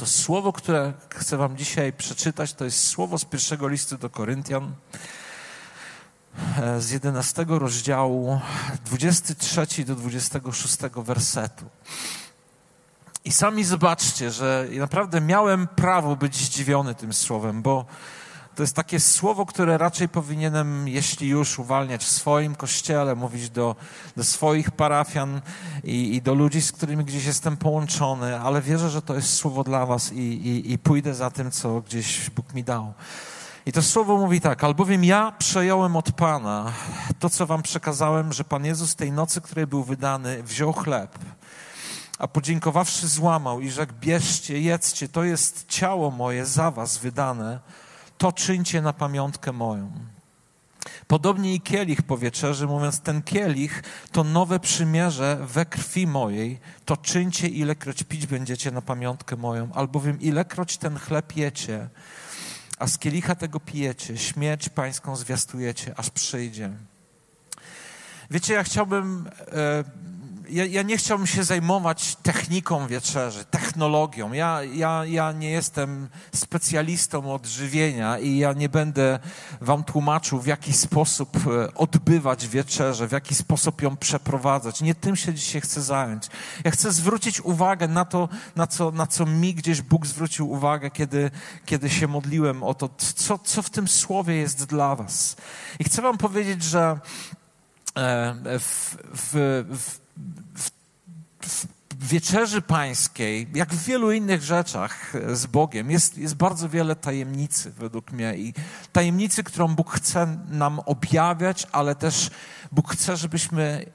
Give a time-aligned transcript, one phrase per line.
[0.00, 4.72] To słowo, które chcę Wam dzisiaj przeczytać, to jest słowo z pierwszego listu do Koryntian,
[6.62, 8.40] e, z 11 rozdziału,
[8.84, 11.64] 23 do 26 wersetu.
[13.24, 17.84] I sami zobaczcie, że naprawdę miałem prawo być zdziwiony tym słowem, bo
[18.54, 23.76] to jest takie słowo, które raczej powinienem, jeśli już, uwalniać w swoim kościele, mówić do,
[24.16, 25.40] do swoich parafian
[25.84, 29.64] i, i do ludzi, z którymi gdzieś jestem połączony, ale wierzę, że to jest słowo
[29.64, 32.92] dla Was i, i, i pójdę za tym, co gdzieś Bóg mi dał.
[33.66, 36.72] I to słowo mówi tak, albowiem ja przejąłem od Pana
[37.18, 41.18] to, co Wam przekazałem, że Pan Jezus tej nocy, której był wydany, wziął chleb
[42.20, 47.60] a podziękowawszy złamał i rzekł, bierzcie, jedzcie, to jest ciało moje za was wydane,
[48.20, 49.92] to czyńcie na pamiątkę moją.
[51.06, 56.96] Podobnie i kielich po wieczerzy, mówiąc, ten kielich to nowe przymierze we krwi mojej, to
[56.96, 61.88] czyńcie, ilekroć pić będziecie na pamiątkę moją, albowiem ilekroć ten chleb jecie,
[62.78, 66.70] a z kielicha tego pijecie, śmierć pańską zwiastujecie, aż przyjdzie.
[68.30, 69.84] Wiecie, ja chciałbym e,
[70.50, 74.32] ja, ja, nie chciałbym się zajmować techniką wieczerzy, technologią.
[74.32, 79.18] Ja, ja, ja nie jestem specjalistą od żywienia i ja nie będę
[79.60, 84.80] wam tłumaczył, w jaki sposób e, odbywać wieczerzę, w jaki sposób ją przeprowadzać.
[84.80, 86.26] Nie tym się dzisiaj chcę zająć.
[86.64, 90.90] Ja chcę zwrócić uwagę na to, na co, na co mi gdzieś Bóg zwrócił uwagę,
[90.90, 91.30] kiedy,
[91.66, 95.36] kiedy się modliłem o to, co, co w tym słowie jest dla was.
[95.78, 96.98] I chcę wam powiedzieć, że
[97.96, 99.99] e, w, w,
[100.54, 100.70] w
[102.00, 107.70] w wieczerzy pańskiej, jak w wielu innych rzeczach z Bogiem, jest, jest bardzo wiele tajemnicy
[107.70, 108.54] według mnie i
[108.92, 112.30] tajemnicy, którą Bóg chce nam objawiać, ale też
[112.72, 113.86] Bóg chce, żebyśmy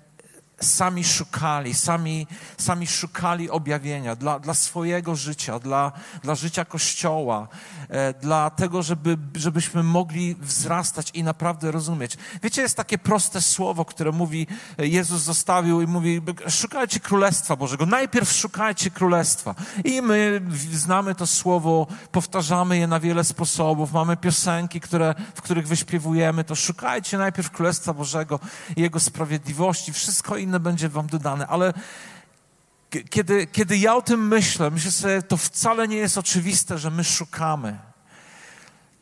[0.62, 5.92] sami szukali, sami, sami szukali objawienia dla, dla swojego życia, dla,
[6.24, 7.48] dla życia Kościoła,
[7.90, 12.18] e, dla tego, żeby, żebyśmy mogli wzrastać i naprawdę rozumieć.
[12.44, 17.86] Wiecie, jest takie proste słowo, które mówi, e, Jezus zostawił i mówi, szukajcie Królestwa Bożego,
[17.86, 19.56] najpierw szukajcie Królestwa.
[19.84, 25.68] I my znamy to słowo, powtarzamy je na wiele sposobów, mamy piosenki, które, w których
[25.68, 28.40] wyśpiewujemy to, szukajcie najpierw Królestwa Bożego
[28.78, 31.74] Jego sprawiedliwości, wszystko inne będzie wam dodane, ale
[33.10, 37.04] kiedy, kiedy ja o tym myślę, myślę sobie, to wcale nie jest oczywiste, że my
[37.04, 37.78] szukamy.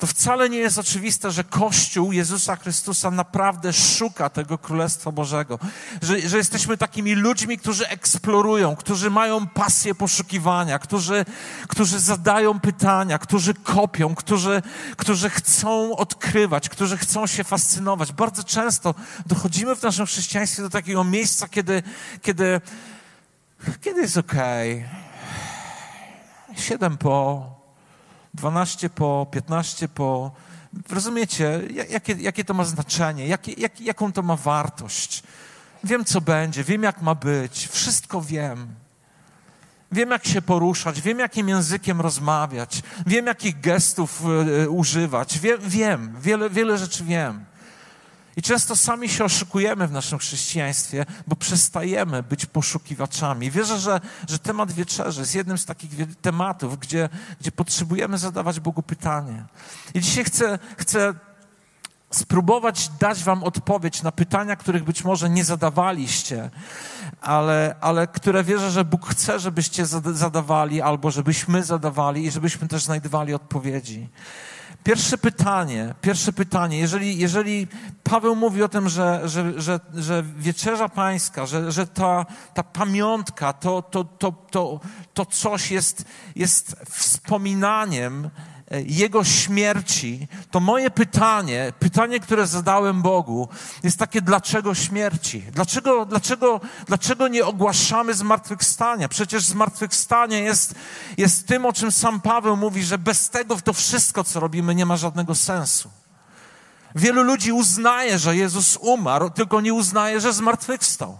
[0.04, 5.60] To wcale nie jest oczywiste, że Kościół Jezusa Chrystusa naprawdę szuka tego Królestwa Bożego.
[6.02, 11.26] Że, że jesteśmy takimi ludźmi, którzy eksplorują, którzy mają pasję poszukiwania, którzy,
[11.68, 14.62] którzy zadają pytania, którzy kopią, którzy,
[14.98, 18.12] którzy chcą odkrywać, którzy chcą się fascynować.
[18.12, 21.84] Bardzo często dochodzimy w naszym chrześcijaństwie do takiego miejsca, kiedy,
[22.22, 22.62] kiedy,
[23.82, 24.86] kiedy jest okej.
[26.50, 26.64] Okay.
[26.64, 27.63] Siedem po,
[28.34, 30.32] 12 po, 15 po.
[30.90, 35.24] Rozumiecie, jakie, jakie to ma znaczenie, jakie, jak, jaką to ma wartość.
[35.84, 38.68] Wiem, co będzie, wiem, jak ma być, wszystko wiem.
[39.92, 44.22] Wiem, jak się poruszać, wiem, jakim językiem rozmawiać, wiem, jakich gestów
[44.64, 45.40] y, używać.
[45.40, 47.46] Wiem, wiem wiele, wiele rzeczy wiem.
[48.38, 53.52] I często sami się oszukujemy w naszym chrześcijaństwie, bo przestajemy być poszukiwaczami.
[53.52, 57.10] Wierzę, że, że temat wieczerzy jest jednym z takich tematów, gdzie,
[57.42, 59.46] gdzie potrzebujemy zadawać Bogu pytanie.
[59.94, 61.14] I dzisiaj chcę, chcę
[62.12, 66.50] spróbować dać Wam odpowiedź na pytania, których być może nie zadawaliście,
[67.22, 72.84] ale, ale które wierzę, że Bóg chce, żebyście zadawali, albo żebyśmy zadawali i żebyśmy też
[72.84, 74.10] znajdowali odpowiedzi.
[74.84, 77.68] Pierwsze pytanie, pierwsze pytanie, jeżeli, jeżeli
[78.04, 83.54] Paweł mówi o tym, że, że, że, że wieczerza pańska, że, że ta, ta pamiątka,
[83.54, 84.80] to, to, to, to,
[85.14, 86.06] to coś jest,
[86.36, 88.30] jest wspominaniem
[88.86, 93.48] Jego śmierci, to moje pytanie, pytanie, które zadałem Bogu,
[93.84, 95.42] jest takie, dlaczego śmierci?
[95.52, 99.10] Dlaczego, dlaczego, dlaczego nie ogłaszamy zmartwychwstania?
[99.10, 100.76] Przecież zmartwychwstanie jest,
[101.18, 104.86] jest tym, o czym sam Paweł mówi, że bez tego to wszystko, co robimy, nie
[104.86, 105.90] ma żadnego sensu.
[106.96, 111.18] Wielu ludzi uznaje, że Jezus umarł, tylko nie uznaje, że zmartwychwstał.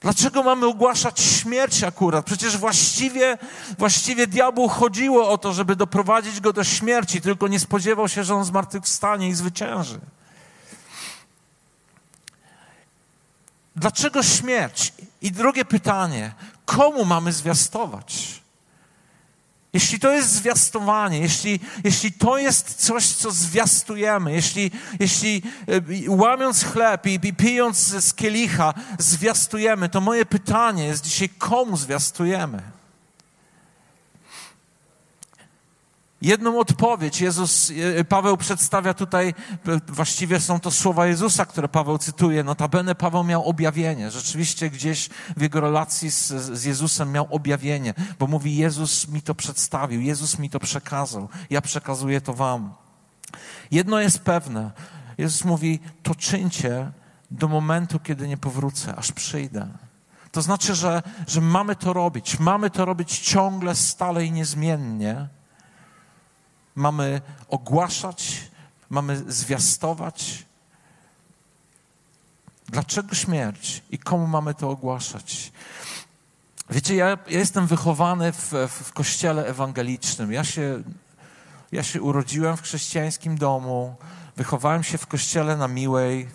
[0.00, 2.26] Dlaczego mamy ogłaszać śmierć akurat?
[2.26, 3.38] Przecież właściwie,
[3.78, 8.34] właściwie diabłu chodziło o to, żeby doprowadzić go do śmierci, tylko nie spodziewał się, że
[8.34, 10.00] on zmartwychwstanie i zwycięży.
[13.76, 14.92] Dlaczego śmierć?
[15.22, 16.32] I drugie pytanie,
[16.64, 18.39] komu mamy zwiastować?
[19.72, 24.70] Jeśli to jest zwiastowanie, jeśli, jeśli to jest coś, co zwiastujemy, jeśli,
[25.00, 31.28] jeśli e, łamiąc chleb i, i pijąc z kielicha zwiastujemy, to moje pytanie jest dzisiaj,
[31.28, 32.79] komu zwiastujemy?
[36.22, 39.34] Jedną odpowiedź Jezus, e, Paweł przedstawia tutaj, e,
[39.88, 42.44] właściwie są to słowa Jezusa, które Paweł cytuje.
[42.44, 44.10] Notabene Paweł miał objawienie.
[44.10, 49.34] Rzeczywiście gdzieś w jego relacji z, z Jezusem miał objawienie, bo mówi Jezus mi to
[49.34, 52.74] przedstawił, Jezus mi to przekazał, ja przekazuję to wam.
[53.70, 54.70] Jedno jest pewne.
[55.18, 56.92] Jezus mówi, to czyńcie
[57.30, 59.68] do momentu, kiedy nie powrócę, aż przyjdę.
[60.32, 62.38] To znaczy, że, że mamy to robić.
[62.38, 65.28] Mamy to robić ciągle, stale i niezmiennie
[66.74, 68.50] mamy ogłaszać,
[68.90, 70.44] mamy zwiastować.
[72.68, 75.52] Dlaczego śmierć i komu mamy to ogłaszać?
[76.70, 78.52] Wiecie, ja, ja jestem wychowany w,
[78.82, 80.32] w kościele ewangelicznym.
[80.32, 80.82] Ja się,
[81.72, 83.96] ja się urodziłem w chrześcijańskim domu,
[84.36, 86.28] wychowałem się w kościele na Miłej.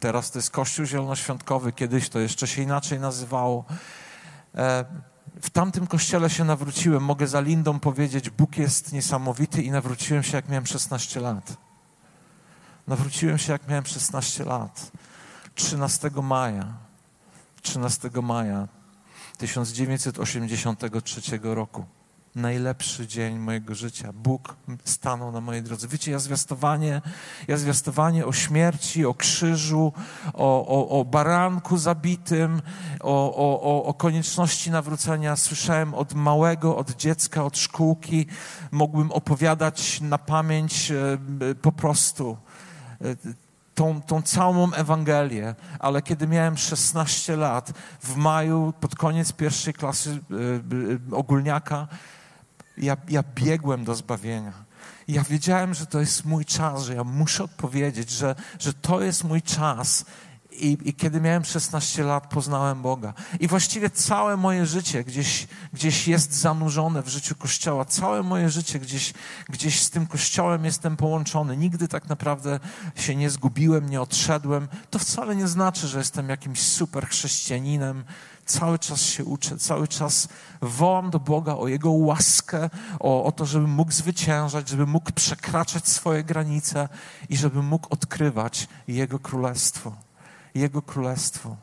[0.00, 3.64] Teraz to jest Kościół Zielonoświątkowy, kiedyś to jeszcze się inaczej nazywało.
[4.54, 4.84] E,
[5.42, 7.04] w tamtym kościele się nawróciłem.
[7.04, 11.56] Mogę za Lindą powiedzieć, Bóg jest niesamowity i nawróciłem się, jak miałem 16 lat.
[12.86, 14.90] Nawróciłem się, jak miałem 16 lat.
[15.54, 16.66] 13 maja,
[17.62, 18.68] 13 maja
[19.38, 21.84] 1983 roku
[22.34, 24.12] najlepszy dzień mojego życia.
[24.12, 25.88] Bóg stanął na mojej drodze.
[25.88, 27.02] Wiecie, ja zwiastowanie,
[27.48, 29.92] ja zwiastowanie o śmierci, o krzyżu,
[30.34, 32.62] o, o, o baranku zabitym,
[33.00, 38.26] o, o, o konieczności nawrócenia słyszałem od małego, od dziecka, od szkółki.
[38.72, 41.18] Mógłbym opowiadać na pamięć e,
[41.62, 42.36] po prostu
[43.00, 43.04] e,
[43.74, 50.20] tą, tą całą Ewangelię, ale kiedy miałem 16 lat, w maju, pod koniec pierwszej klasy
[51.12, 51.88] e, ogólniaka,
[52.78, 54.52] ja, ja biegłem do zbawienia.
[55.08, 59.24] ja wiedziałem, że to jest mój czas, że ja muszę odpowiedzieć, że, że to jest
[59.24, 60.04] mój czas.
[60.60, 63.14] I, I, kiedy miałem 16 lat, poznałem Boga.
[63.40, 67.84] I właściwie całe moje życie gdzieś, gdzieś jest zanurzone w życiu Kościoła.
[67.84, 69.12] Całe moje życie gdzieś,
[69.48, 71.56] gdzieś z tym Kościołem jestem połączony.
[71.56, 72.60] Nigdy tak naprawdę
[72.94, 74.68] się nie zgubiłem, nie odszedłem.
[74.90, 78.04] To wcale nie znaczy, że jestem jakimś super chrześcijaninem,
[78.46, 80.28] Cały czas się uczę, cały czas
[80.62, 82.70] wołam do Boga o Jego łaskę,
[83.00, 86.88] o, o to, żebym mógł zwyciężać, żebym mógł przekraczać swoje granice
[87.28, 89.92] i żebym mógł odkrywać Jego królestwo.
[90.54, 91.56] Jego królestwo.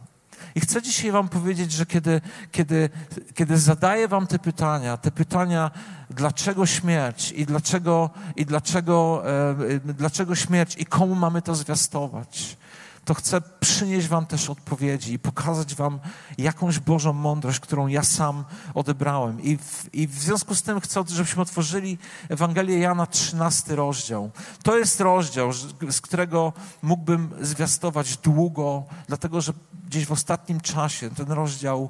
[0.56, 2.90] I chcę dzisiaj Wam powiedzieć, że kiedy, kiedy,
[3.34, 5.72] kiedy zadaję Wam te pytania, te pytania,
[6.10, 9.24] dlaczego śmierć i dlaczego, i dlaczego,
[9.70, 12.58] e, dlaczego śmierć i komu mamy to zwiastować,
[13.06, 13.42] to chcę
[13.82, 16.00] przynieść Wam też odpowiedzi i pokazać Wam
[16.38, 19.42] jakąś Bożą mądrość, którą ja sam odebrałem.
[19.42, 21.98] I w, I w związku z tym chcę, żebyśmy otworzyli
[22.30, 24.32] Ewangelię Jana, 13 rozdział.
[24.64, 25.54] To jest rozdział,
[25.90, 29.54] z którego mógłbym zwiastować długo, dlatego że
[29.88, 31.90] gdzieś w ostatnim czasie ten rozdział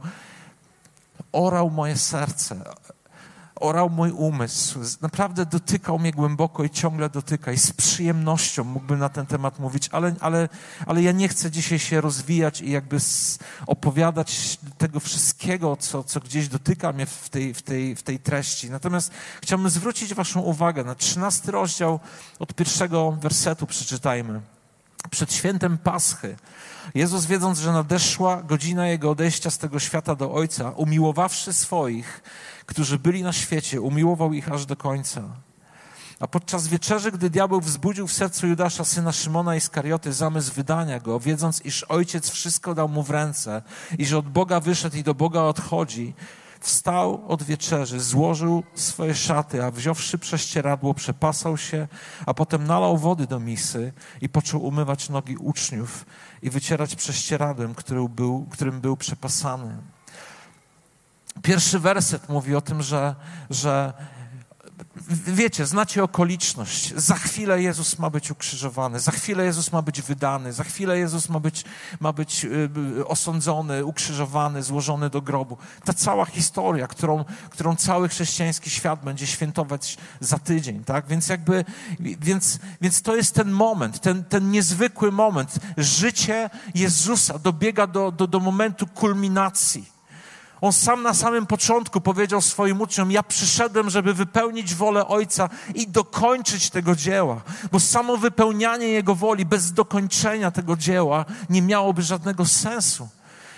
[1.31, 2.63] orał moje serce
[3.61, 9.09] orał mój umysł, naprawdę dotykał mnie głęboko i ciągle dotyka i z przyjemnością mógłbym na
[9.09, 10.49] ten temat mówić, ale, ale,
[10.85, 12.97] ale ja nie chcę dzisiaj się rozwijać i jakby
[13.67, 18.71] opowiadać tego wszystkiego, co, co gdzieś dotyka mnie w tej, w, tej, w tej treści.
[18.71, 19.11] Natomiast
[19.41, 21.99] chciałbym zwrócić waszą uwagę na trzynasty rozdział
[22.39, 24.41] od pierwszego wersetu przeczytajmy.
[25.09, 26.35] Przed świętem Paschy
[26.95, 32.23] Jezus, wiedząc, że nadeszła godzina Jego odejścia z tego świata do Ojca, umiłowawszy swoich,
[32.65, 35.23] którzy byli na świecie, umiłował ich aż do końca.
[36.19, 40.99] A podczas wieczerzy, gdy diabeł wzbudził w sercu Judasza, syna Szymona i Skarioty, zamysł wydania
[40.99, 43.61] go, wiedząc, iż ojciec wszystko dał mu w ręce
[43.97, 46.13] i że od Boga wyszedł i do Boga odchodzi,
[46.61, 51.87] wstał od wieczerzy, złożył swoje szaty, a wziąwszy prześcieradło, przepasał się,
[52.25, 56.05] a potem nalał wody do misy i począł umywać nogi uczniów
[56.41, 59.77] i wycierać prześcieradłem, który był, którym był przepasany.
[61.41, 63.15] Pierwszy werset mówi o tym, że,
[63.49, 63.93] że
[65.27, 66.93] wiecie, znacie okoliczność.
[66.95, 71.29] Za chwilę Jezus ma być ukrzyżowany, za chwilę Jezus ma być wydany, za chwilę Jezus
[71.29, 71.63] ma być,
[71.99, 75.57] ma być y, y, osądzony, ukrzyżowany, złożony do grobu.
[75.85, 81.07] Ta cała historia, którą, którą cały chrześcijański świat będzie świętować za tydzień, tak?
[81.07, 81.65] Więc jakby,
[81.99, 85.59] więc, więc to jest ten moment, ten, ten niezwykły moment.
[85.77, 90.00] Życie Jezusa dobiega do, do, do momentu kulminacji.
[90.61, 95.87] On sam na samym początku powiedział swoim uczniom: Ja przyszedłem, żeby wypełnić wolę Ojca i
[95.87, 97.41] dokończyć tego dzieła,
[97.71, 103.09] bo samo wypełnianie Jego woli bez dokończenia tego dzieła nie miałoby żadnego sensu.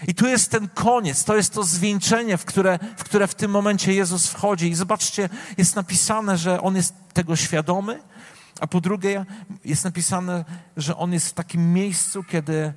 [0.08, 3.52] I tu jest ten koniec, to jest to zwieńczenie, w które, w które w tym
[3.52, 4.70] momencie Jezus wchodzi.
[4.70, 8.02] I zobaczcie, jest napisane, że On jest tego świadomy,
[8.60, 9.26] a po drugie
[9.66, 10.46] jest napisane,
[10.78, 12.74] że On jest w takim miejscu, kiedy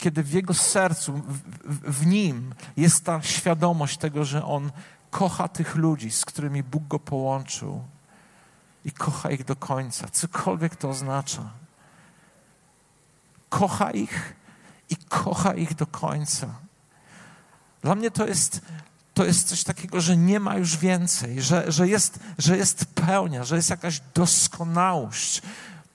[0.00, 4.70] kiedy w jego sercu, w, w, nim jest ta świadomość tego, że on
[5.10, 7.84] kocha tych ludzi, z którymi Bóg go połączył.
[8.84, 11.50] i kocha ich do końca, cokolwiek to oznacza.
[13.48, 14.34] Kocha ich
[14.90, 16.54] i kocha ich do końca.
[17.82, 18.60] Dla mnie to jest,
[19.14, 23.44] to jest coś takiego, że nie ma już więcej, że, że, jest, że jest pełnia,
[23.44, 25.42] że jest jakaś doskonałość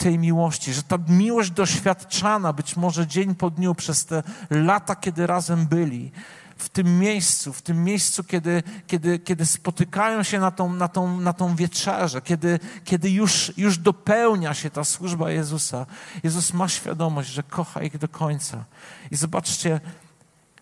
[0.05, 5.27] tej miłości, że ta miłość doświadczana być może dzień po dniu przez te lata, kiedy
[5.27, 6.11] razem byli,
[6.57, 11.19] w tym miejscu, w tym miejscu, kiedy, kiedy, kiedy spotykają się na tą, na tą,
[11.19, 15.85] na tą wieczerzę, kiedy, kiedy już, już dopełnia się ta służba Jezusa.
[16.23, 18.65] Jezus ma świadomość, że kocha ich do końca.
[19.11, 19.79] I zobaczcie,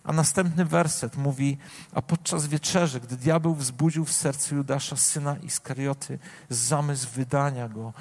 [0.04, 1.58] a następny werset mówi,
[1.94, 7.92] a podczas wieczerzy, gdy diabeł wzbudził w sercu Judasza, syna Iskarioty, zamysł wydania go,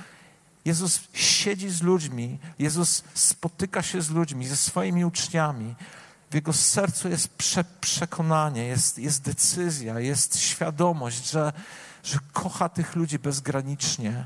[0.66, 5.76] Jezus siedzi z ludźmi, Jezus spotyka się z ludźmi, ze swoimi uczniami.
[6.32, 11.54] W jego sercu jest prze, przekonanie, jest, jest decyzja, jest świadomość, że,
[12.04, 14.26] że kocha tych ludzi bezgranicznie.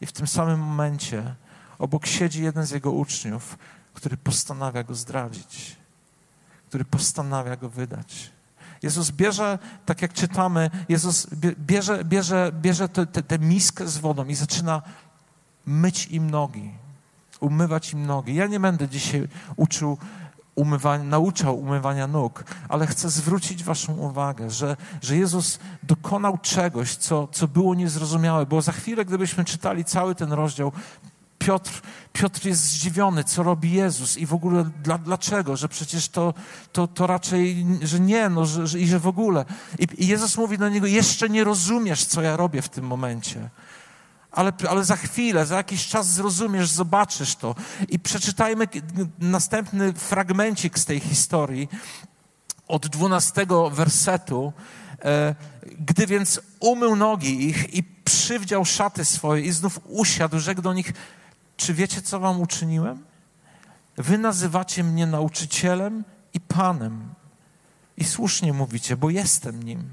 [0.00, 1.34] I w tym samym momencie
[1.78, 3.58] obok siedzi jeden z jego uczniów,
[3.94, 5.76] który postanawia go zdradzić,
[6.68, 8.30] który postanawia go wydać.
[8.82, 11.26] Jezus bierze, tak jak czytamy, Jezus
[11.58, 12.88] bierze, bierze, bierze
[13.28, 14.82] tę miskę z wodą i zaczyna
[15.68, 16.70] myć im nogi,
[17.40, 18.34] umywać im nogi.
[18.34, 19.98] Ja nie będę dzisiaj uczył
[20.54, 27.28] umywania, nauczał umywania nóg, ale chcę zwrócić Waszą uwagę, że, że Jezus dokonał czegoś, co,
[27.32, 30.72] co było niezrozumiałe, bo za chwilę, gdybyśmy czytali cały ten rozdział,
[31.38, 31.82] Piotr,
[32.12, 36.34] Piotr jest zdziwiony, co robi Jezus i w ogóle dla, dlaczego, że przecież to,
[36.72, 39.44] to, to raczej, że nie, no, że, że, i że w ogóle.
[39.78, 43.50] I, I Jezus mówi do niego, jeszcze nie rozumiesz, co ja robię w tym momencie
[44.38, 47.54] ale, ale za chwilę, za jakiś czas zrozumiesz, zobaczysz to.
[47.88, 48.68] I przeczytajmy
[49.18, 51.68] następny fragmencik z tej historii
[52.68, 54.52] od dwunastego wersetu.
[55.04, 55.34] E,
[55.78, 60.92] gdy więc umył nogi ich i przywdział szaty swoje i znów usiadł, rzekł do nich,
[61.56, 63.04] czy wiecie, co wam uczyniłem?
[63.96, 66.04] Wy nazywacie mnie nauczycielem
[66.34, 67.14] i panem.
[67.96, 69.90] I słusznie mówicie, bo jestem nim.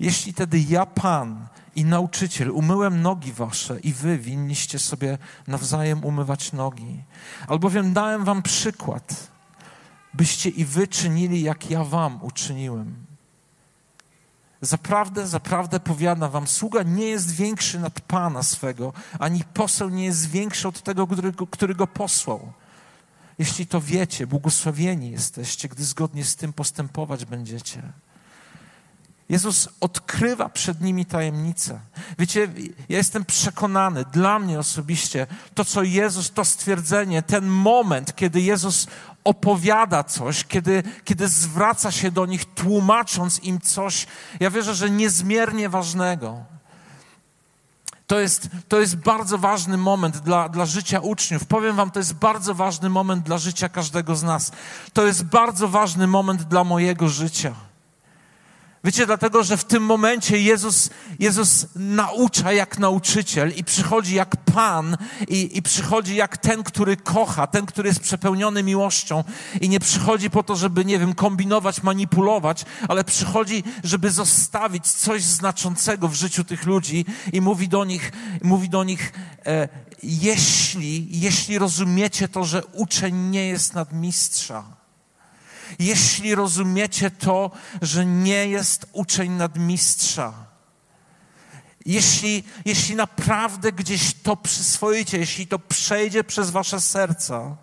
[0.00, 1.48] Jeśli tedy ja, Pan,
[1.78, 7.04] i nauczyciel, umyłem nogi wasze i wy winniście sobie nawzajem umywać nogi.
[7.48, 9.30] Albowiem dałem wam przykład,
[10.14, 13.06] byście i wy czynili, jak ja wam uczyniłem.
[14.60, 20.30] Zaprawdę, zaprawdę powiadam wam, sługa nie jest większy nad Pana swego, ani poseł nie jest
[20.30, 22.52] większy od tego, który który go posłał.
[23.38, 27.92] Jeśli to wiecie, błogosławieni jesteście, gdy zgodnie z tym postępować będziecie.
[29.28, 31.80] Jezus odkrywa przed nimi tajemnicę.
[32.18, 32.48] Wiecie,
[32.88, 38.86] ja jestem przekonany, dla mnie osobiście, to co Jezus, to stwierdzenie, ten moment, kiedy Jezus
[39.24, 44.06] opowiada coś, kiedy, kiedy zwraca się do nich, tłumacząc im coś,
[44.40, 46.44] ja wierzę, że niezmiernie ważnego.
[48.06, 51.44] To jest, to jest bardzo ważny moment dla, dla życia uczniów.
[51.44, 54.52] Powiem Wam, to jest bardzo ważny moment dla życia każdego z nas.
[54.92, 57.67] To jest bardzo ważny moment dla mojego życia.
[58.84, 64.96] Wiecie, dlatego, że w tym momencie Jezus, Jezus naucza jak nauczyciel i przychodzi jak Pan
[65.28, 69.24] i, i przychodzi jak ten, który kocha, ten, który jest przepełniony miłością
[69.60, 75.22] i nie przychodzi po to, żeby, nie wiem, kombinować, manipulować, ale przychodzi, żeby zostawić coś
[75.22, 79.12] znaczącego w życiu tych ludzi i mówi do nich, mówi do nich
[79.46, 79.68] e,
[80.02, 84.77] jeśli, jeśli rozumiecie to, że uczeń nie jest nadmistrza,
[85.78, 87.50] jeśli rozumiecie to,
[87.82, 90.32] że nie jest uczeń nadmistrza.
[91.86, 97.56] Jeśli, jeśli naprawdę gdzieś to przyswoicie, jeśli to przejdzie przez wasze serca,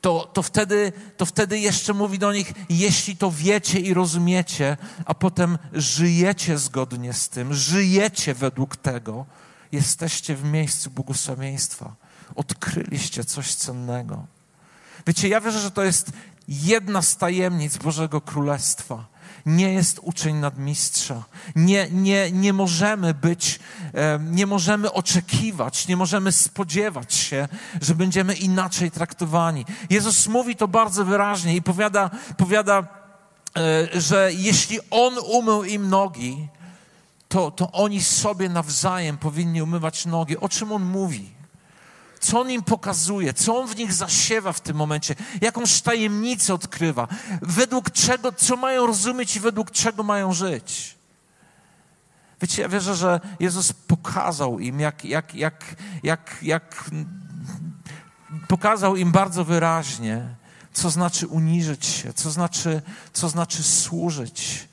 [0.00, 5.14] to, to, wtedy, to wtedy jeszcze mówi do nich, jeśli to wiecie i rozumiecie, a
[5.14, 9.26] potem żyjecie zgodnie z tym, żyjecie według tego,
[9.72, 11.94] jesteście w miejscu błogosławieństwa.
[12.34, 14.26] Odkryliście coś cennego.
[15.06, 16.12] Wiecie, ja wierzę, że to jest
[16.48, 19.10] jedna z tajemnic Bożego Królestwa.
[19.46, 21.24] Nie jest uczeń nadmistrza.
[21.56, 23.60] Nie, nie, nie możemy być,
[24.20, 27.48] nie możemy oczekiwać, nie możemy spodziewać się,
[27.80, 29.66] że będziemy inaczej traktowani.
[29.90, 32.86] Jezus mówi to bardzo wyraźnie i powiada, powiada
[33.56, 36.48] e, że jeśli On umył im nogi,
[37.28, 40.38] to, to oni sobie nawzajem powinni umywać nogi.
[40.38, 41.39] O czym On mówi?
[42.20, 47.08] Co on im pokazuje, co on w nich zasiewa w tym momencie, jakąś tajemnicę odkrywa,
[47.42, 50.98] według czego, co mają rozumieć i według czego mają żyć.
[52.42, 55.64] Wiecie, ja wierzę, że Jezus pokazał im, jak, jak, jak,
[56.02, 56.90] jak, jak
[58.48, 60.34] pokazał im bardzo wyraźnie,
[60.72, 64.68] co znaczy uniżyć się, co znaczy, co znaczy służyć,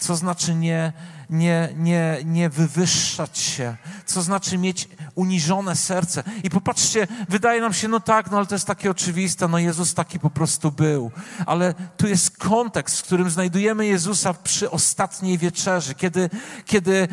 [0.00, 0.92] co znaczy nie,
[1.30, 3.76] nie, nie, nie wywyższać się,
[4.06, 6.22] co znaczy mieć uniżone serce.
[6.44, 9.94] I popatrzcie, wydaje nam się, no tak, no ale to jest takie oczywiste, no Jezus
[9.94, 11.10] taki po prostu był.
[11.46, 16.30] Ale tu jest kontekst, w którym znajdujemy Jezusa przy ostatniej wieczerzy, kiedy,
[16.64, 17.08] kiedy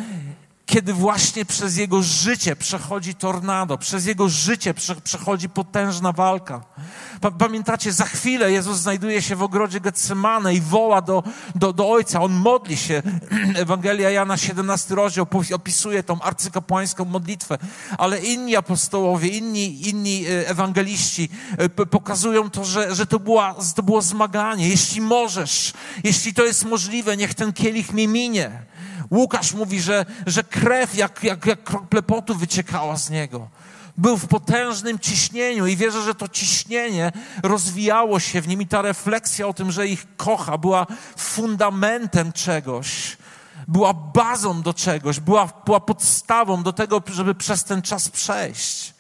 [0.67, 6.62] kiedy właśnie przez jego życie przechodzi tornado, przez jego życie przechodzi potężna walka.
[7.39, 11.24] Pamiętacie, za chwilę Jezus znajduje się w ogrodzie Getsemane i woła do,
[11.55, 12.21] do, do Ojca.
[12.21, 13.01] On modli się.
[13.55, 17.57] Ewangelia Jana 17 rozdział opisuje tą arcykapłańską modlitwę,
[17.97, 23.83] ale inni apostołowie, inni, inni e, ewangeliści e, pokazują to, że, że to, była, to
[23.83, 24.69] było zmaganie.
[24.69, 28.67] Jeśli możesz, jeśli to jest możliwe, niech ten kielich mi minie.
[29.11, 33.47] Łukasz mówi, że, że krew jak, jak, jak krople potu wyciekała z niego.
[33.97, 37.11] Był w potężnym ciśnieniu i wierzę, że to ciśnienie
[37.43, 40.87] rozwijało się w nim i ta refleksja o tym, że ich kocha, była
[41.17, 43.17] fundamentem czegoś,
[43.67, 48.96] była bazą do czegoś, była, była podstawą do tego, żeby przez ten czas przejść.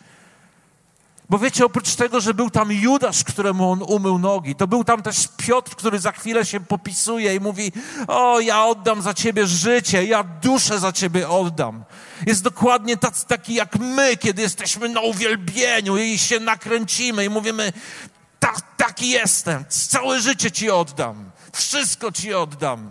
[1.29, 5.01] Bo wiecie, oprócz tego, że był tam Judasz, któremu on umył nogi, to był tam
[5.01, 7.71] też Piotr, który za chwilę się popisuje i mówi:
[8.07, 11.83] O, ja oddam za ciebie życie, ja duszę za ciebie oddam.
[12.25, 17.73] Jest dokładnie tacy, taki jak my, kiedy jesteśmy na uwielbieniu i się nakręcimy i mówimy:
[18.39, 22.89] tak, Taki jestem, całe życie ci oddam, wszystko ci oddam.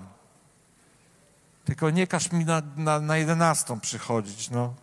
[1.65, 4.75] Tylko nie każ mi na, na, na jedenastą przychodzić, no.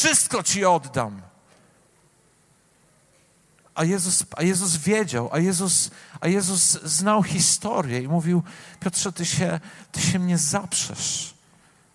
[0.00, 1.22] Wszystko Ci oddam.
[3.74, 5.90] A Jezus, a Jezus wiedział, a Jezus,
[6.20, 8.42] a Jezus znał historię i mówił:
[8.80, 9.60] Piotrze, ty się,
[9.92, 11.34] ty się mnie zaprzesz.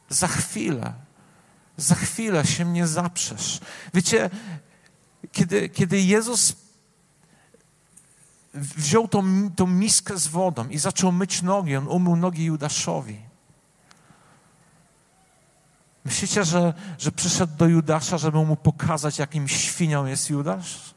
[0.10, 0.94] Za chwilę,
[1.78, 3.60] za chwilę się mnie zaprzesz.
[3.94, 4.30] Wiecie,
[5.32, 6.56] kiedy, kiedy Jezus
[8.54, 13.35] wziął tą, tą miskę z wodą i zaczął myć nogi, on umył nogi Judaszowi.
[16.06, 20.94] Myślicie, że, że przyszedł do Judasza, żeby mu pokazać, jakim świnią jest Judasz?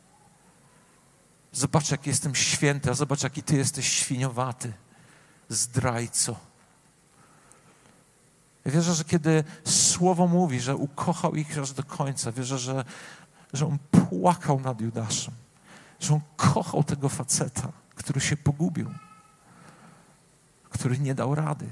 [1.53, 4.73] Zobacz, jak jestem święty, a zobacz, jaki ty jesteś świniowaty,
[5.49, 6.37] zdrajco.
[8.65, 12.85] Ja wierzę, że kiedy Słowo mówi, że ukochał ich aż do końca, wierzę, że,
[13.53, 15.35] że on płakał nad Judaszem,
[16.01, 18.91] że on kochał tego faceta, który się pogubił,
[20.71, 21.69] który nie dał rady,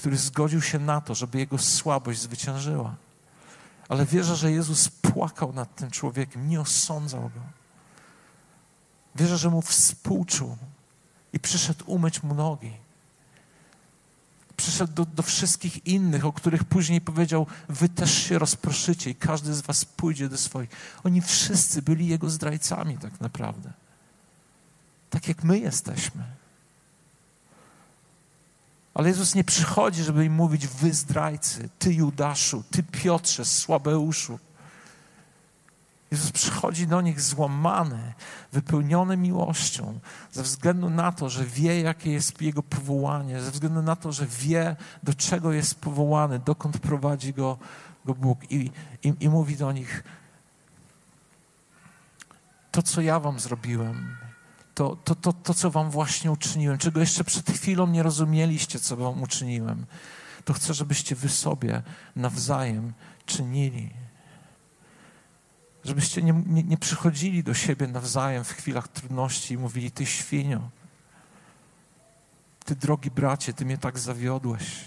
[0.00, 2.94] który zgodził się na to, żeby jego słabość zwyciężyła.
[3.88, 7.40] Ale wierzę, że Jezus płakał nad tym człowiekiem, nie osądzał go.
[9.14, 10.56] Wierzę, że mu współczuł
[11.32, 12.72] i przyszedł umyć mu nogi.
[14.56, 19.54] Przyszedł do, do wszystkich innych, o których później powiedział: Wy też się rozproszycie i każdy
[19.54, 20.70] z Was pójdzie do swoich.
[21.04, 23.72] Oni wszyscy byli jego zdrajcami, tak naprawdę.
[25.10, 26.39] Tak jak my jesteśmy.
[28.94, 34.38] Ale Jezus nie przychodzi, żeby im mówić, wy zdrajcy, ty Judaszu, ty Piotrze, Słabeuszu.
[36.10, 38.14] Jezus przychodzi do nich złamany,
[38.52, 39.98] wypełniony miłością,
[40.32, 44.26] ze względu na to, że wie, jakie jest Jego powołanie, ze względu na to, że
[44.26, 47.58] wie, do czego jest powołany, dokąd prowadzi go,
[48.04, 48.50] go Bóg.
[48.50, 48.70] I,
[49.02, 50.04] i, I mówi do nich:
[52.70, 54.16] To, co ja Wam zrobiłem,
[54.80, 58.96] to, to, to, to, co wam właśnie uczyniłem, czego jeszcze przed chwilą nie rozumieliście, co
[58.96, 59.86] wam uczyniłem,
[60.44, 61.82] to chcę, żebyście wy sobie
[62.16, 62.92] nawzajem
[63.26, 63.90] czynili.
[65.84, 70.70] Żebyście nie, nie, nie przychodzili do siebie nawzajem w chwilach trudności i mówili, ty świnio,
[72.64, 74.84] ty drogi bracie, ty mnie tak zawiodłeś.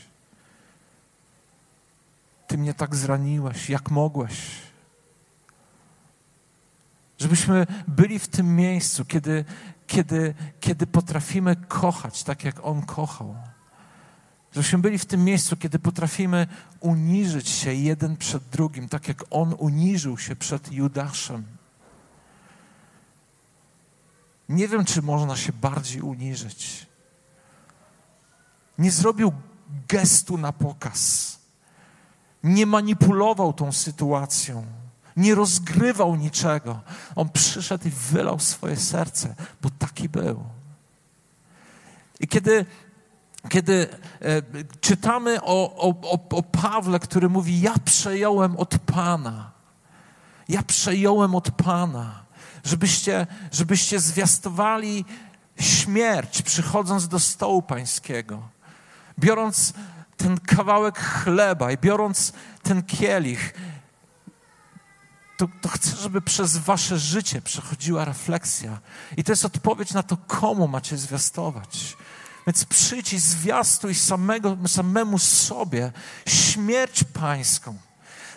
[2.47, 4.35] Ty mnie tak zraniłeś, jak mogłeś.
[7.17, 9.45] Żebyśmy byli w tym miejscu, kiedy,
[9.87, 13.35] kiedy, kiedy potrafimy kochać tak, jak On kochał.
[14.51, 16.47] Żebyśmy byli w tym miejscu, kiedy potrafimy
[16.79, 21.43] uniżyć się jeden przed drugim, tak jak On uniżył się przed Judaszem.
[24.49, 26.87] Nie wiem, czy można się bardziej uniżyć.
[28.77, 29.33] Nie zrobił
[29.87, 31.33] gestu na pokaz.
[32.43, 34.65] Nie manipulował tą sytuacją
[35.17, 36.79] nie rozgrywał niczego.
[37.15, 40.43] On przyszedł i wylał swoje serce, bo taki był.
[42.19, 42.65] I kiedy,
[43.49, 43.87] kiedy
[44.21, 44.41] e,
[44.81, 49.51] czytamy o, o, o Pawle, który mówi: Ja przejąłem od Pana,
[50.49, 52.23] ja przejąłem od Pana,
[52.63, 55.05] żebyście, żebyście zwiastowali
[55.59, 58.41] śmierć, przychodząc do stołu Pańskiego,
[59.19, 59.73] biorąc
[60.17, 63.53] ten kawałek chleba i biorąc ten kielich,
[65.47, 68.79] to, to chcę, żeby przez wasze życie przechodziła refleksja.
[69.17, 71.97] I to jest odpowiedź na to, komu macie zwiastować.
[72.47, 75.91] Więc przyjdź i zwiastuj samego, samemu sobie
[76.27, 77.77] śmierć pańską.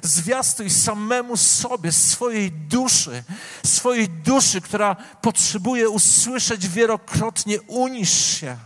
[0.03, 3.25] Zwiastuj samemu sobie, swojej duszy,
[3.67, 8.57] swojej duszy, która potrzebuje usłyszeć wielokrotnie, unisz się.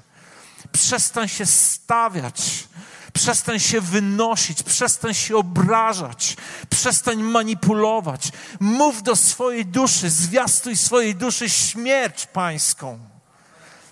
[0.73, 2.69] Przestań się stawiać
[3.13, 6.37] Przestań się wynosić, przestań się obrażać,
[6.71, 8.33] przestań manipulować.
[8.61, 12.99] Mów do swojej duszy, zwiastuj swojej duszy śmierć pańską,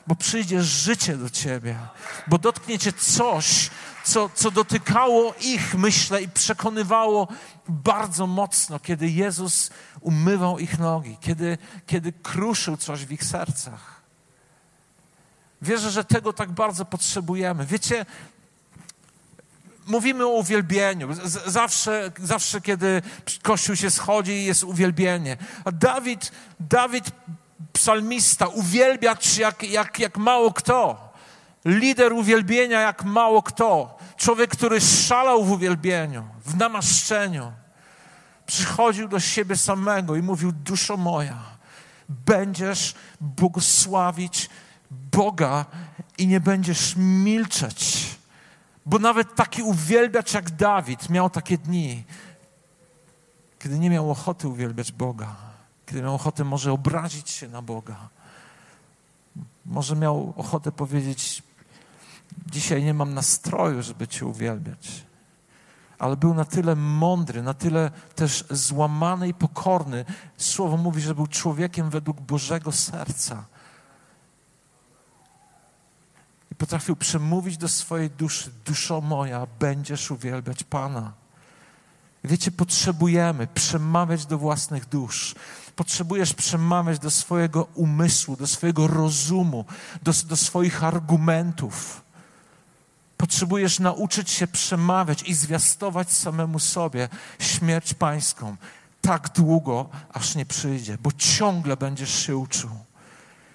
[0.07, 1.79] bo przyjdzie życie do ciebie,
[2.27, 3.71] bo dotknie cię coś,
[4.05, 7.29] co, co dotykało ich, myślę, i przekonywało
[7.69, 13.99] bardzo mocno, kiedy Jezus umywał ich nogi, kiedy, kiedy kruszył coś w ich sercach.
[15.63, 17.67] Wierzę, że tego tak bardzo potrzebujemy.
[17.67, 18.07] Wiecie,
[19.89, 21.09] mówimy o uwielbieniu.
[21.47, 23.03] Zawsze, zawsze, kiedy
[23.43, 25.37] Kościół się schodzi, jest uwielbienie.
[25.65, 27.11] A Dawid, Dawid
[27.73, 31.09] psalmista, uwielbiać jak, jak, jak mało kto.
[31.65, 33.99] Lider uwielbienia jak mało kto.
[34.17, 37.53] Człowiek, który szalał w uwielbieniu, w namaszczeniu.
[38.47, 41.39] Przychodził do siebie samego i mówił: Duszo moja,
[42.09, 44.51] będziesz błogosławić
[44.91, 45.65] Boga
[46.19, 48.08] i nie będziesz milczeć
[48.89, 52.05] bo nawet taki uwielbiacz jak Dawid miał takie dni,
[53.59, 55.37] kiedy nie miał ochoty uwielbiać Boga,
[55.87, 58.09] kiedy miał ochotę może obrazić się na Boga.
[59.67, 61.43] Może miał ochotę powiedzieć:
[62.47, 65.05] Dzisiaj nie mam nastroju, żeby Cię uwielbiać.
[65.99, 70.05] Ale był na tyle mądry, na tyle też złamany i pokorny.
[70.37, 73.45] Słowo mówi, że był człowiekiem według Bożego serca
[76.59, 81.13] potrafił przemówić do swojej duszy: Duszo moja, będziesz uwielbiać Pana.
[82.25, 85.35] Wiecie, potrzebujemy przemawiać do własnych dusz.
[85.77, 89.65] Potrzebujesz przemawiać do swojego umysłu, do swojego rozumu,
[90.03, 92.03] do, do swoich argumentów.
[93.17, 98.57] Potrzebujesz nauczyć się przemawiać i zwiastować samemu sobie śmierć pańską
[99.01, 102.71] tak długo, aż nie przyjdzie, bo ciągle będziesz się uczył.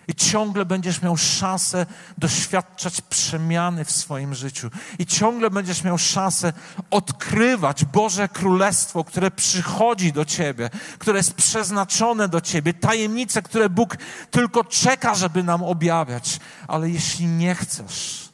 [0.08, 1.86] I ciągle będziesz miał szansę
[2.18, 4.70] doświadczać przemiany w swoim życiu.
[5.00, 6.54] I ciągle będziesz miał szansę
[6.92, 13.98] odkrywać Boże Królestwo, które przychodzi do ciebie, które jest przeznaczone do ciebie, tajemnice, które Bóg
[14.32, 16.40] tylko czeka, żeby nam objawiać.
[16.68, 18.30] Ale jeśli nie chcesz,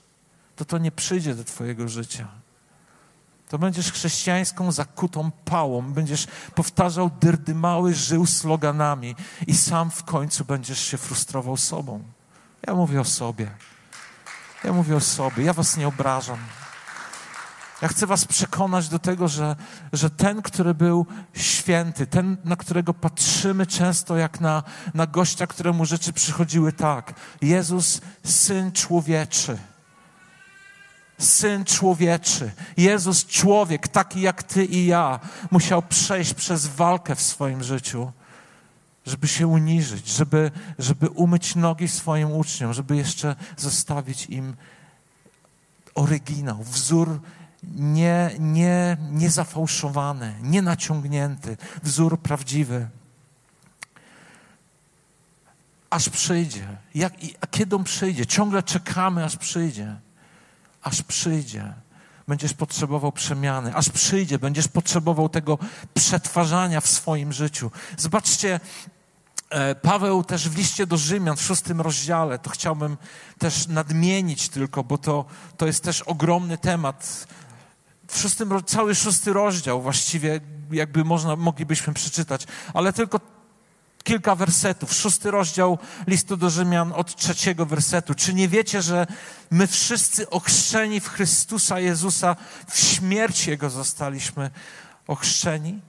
[0.56, 2.28] to to nie przyjdzie do twojego życia
[3.50, 9.16] to będziesz chrześcijańską zakutą pałą, będziesz powtarzał dyrdymały, żył sloganami
[9.48, 12.04] i sam w końcu będziesz się frustrował sobą.
[12.68, 13.52] Ja mówię o sobie.
[14.64, 15.44] Ja mówię o sobie.
[15.44, 16.38] Ja was nie obrażam.
[17.82, 19.56] Ja chcę was przekonać do tego, że,
[19.94, 25.86] że ten, który był święty, ten, na którego patrzymy często jak na, na gościa, któremu
[25.86, 27.14] rzeczy przychodziły tak.
[27.42, 29.58] Jezus, Syn Człowieczy
[31.20, 35.20] Syn człowieczy, Jezus człowiek, taki jak ty i ja,
[35.52, 38.12] musiał przejść przez walkę w swoim życiu,
[39.06, 44.56] żeby się uniżyć, żeby, żeby umyć nogi swoim uczniom, żeby jeszcze zostawić im
[45.96, 47.20] oryginał, wzór
[47.76, 52.88] nie, nie, nie zafałszowany, nie naciągnięty, wzór prawdziwy.
[55.90, 56.68] Aż przyjdzie.
[56.96, 58.26] Jak, a kiedy on przyjdzie?
[58.26, 59.96] Ciągle czekamy, aż przyjdzie
[60.84, 61.74] aż przyjdzie.
[62.28, 65.58] Będziesz potrzebował przemiany, aż przyjdzie, będziesz potrzebował tego
[65.94, 67.72] przetwarzania w swoim życiu.
[67.98, 68.60] Zobaczcie,
[69.50, 72.98] e, Paweł też w liście do Rzymian w szóstym rozdziale, to chciałbym
[73.38, 75.26] też nadmienić tylko, bo to,
[75.58, 77.28] to jest też ogromny temat.
[78.08, 80.40] W szóstym, cały szósty rozdział właściwie
[80.72, 83.20] jakby można, moglibyśmy przeczytać, ale tylko
[84.10, 84.94] kilka wersetów.
[84.94, 88.16] Szósty rozdział listu do Rzymian od trzeciego wersetu.
[88.16, 89.08] Czy nie wiecie, że
[89.52, 92.36] my wszyscy ochrzczeni w Chrystusa Jezusa
[92.68, 94.52] w śmierć Jego zostaliśmy
[95.08, 95.82] ochrzczeni?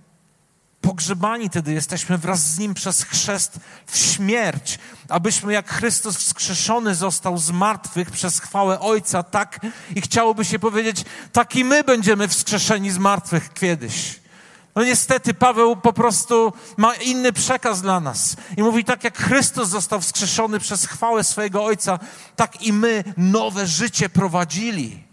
[0.81, 4.79] Pogrzebani tedy jesteśmy wraz z Nim przez chrzest w śmierć,
[5.09, 9.61] abyśmy jak Chrystus wskrzeszony został z martwych przez chwałę Ojca, tak
[9.97, 14.20] i chciałoby się powiedzieć, tak i my będziemy wskrzeszeni z martwych kiedyś.
[14.75, 18.37] No niestety Paweł po prostu ma inny przekaz dla nas.
[18.57, 21.99] I mówi, tak jak Chrystus został wskrzeszony przez chwałę swojego Ojca,
[22.37, 25.11] tak i my nowe życie prowadzili.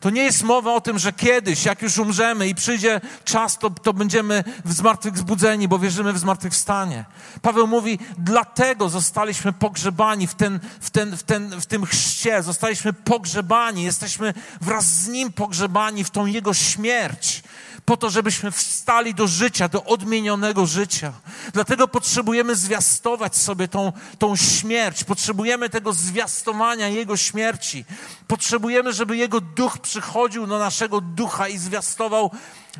[0.00, 3.70] To nie jest mowa o tym, że kiedyś, jak już umrzemy i przyjdzie czas, to,
[3.70, 7.04] to będziemy w zmartwychwzbudzeni, bo wierzymy w zmartwychwstanie.
[7.42, 12.92] Paweł mówi, dlatego zostaliśmy pogrzebani w, ten, w, ten, w, ten, w tym chrzcie, zostaliśmy
[12.92, 17.42] pogrzebani, jesteśmy wraz z Nim pogrzebani w tą Jego śmierć
[17.88, 21.12] po to, żebyśmy wstali do życia, do odmienionego życia.
[21.52, 27.84] Dlatego potrzebujemy zwiastować sobie tą, tą śmierć, potrzebujemy tego zwiastowania Jego śmierci.
[28.26, 32.30] Potrzebujemy, żeby Jego duch przychodził do naszego ducha i zwiastował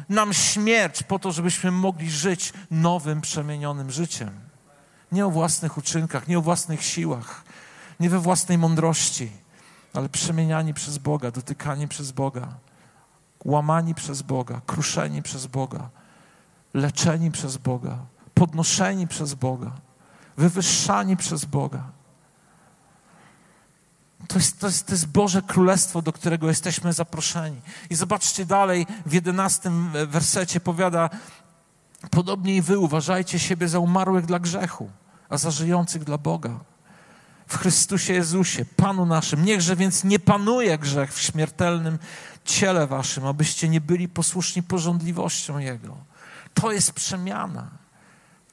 [0.09, 4.31] nam śmierć, po to, żebyśmy mogli żyć nowym, przemienionym życiem.
[5.13, 7.45] Nie o własnych uczynkach, nie o własnych siłach,
[8.01, 9.31] nie we własnej mądrości,
[9.95, 12.68] ale przemieniani przez Boga, dotykani przez Boga
[13.45, 15.91] łamani przez Boga, kruszeni przez Boga,
[16.75, 17.99] leczeni przez Boga,
[18.35, 19.73] podnoszeni przez Boga,
[20.37, 21.83] wywyższani przez Boga.
[24.29, 27.61] To jest, to, jest, to jest Boże Królestwo, do którego jesteśmy zaproszeni.
[27.91, 31.11] I zobaczcie dalej, w jedenastym wersecie powiada,
[32.11, 34.91] podobnie i wy uważajcie siebie za umarłych dla grzechu,
[35.29, 36.61] a za żyjących dla Boga.
[37.49, 39.45] W Chrystusie Jezusie, Panu naszym.
[39.45, 41.99] Niechże więc nie panuje grzech w śmiertelnym
[42.45, 45.97] ciele waszym, abyście nie byli posłuszni porządliwością Jego.
[46.55, 47.71] To jest przemiana.